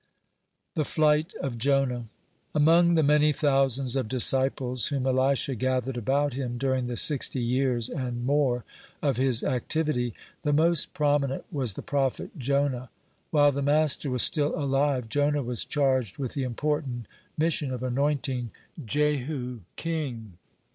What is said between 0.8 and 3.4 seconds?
THE FLIGHT OF JONAH Among the many